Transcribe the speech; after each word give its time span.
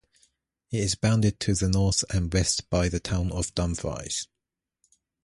It 0.71 0.79
is 0.79 0.95
bounded 0.95 1.39
to 1.41 1.53
the 1.53 1.69
north 1.69 2.03
and 2.11 2.33
west 2.33 2.71
by 2.71 2.89
the 2.89 2.99
town 2.99 3.31
of 3.31 3.53
Dumfries. 3.53 4.27